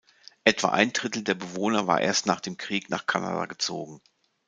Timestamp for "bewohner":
1.35-1.85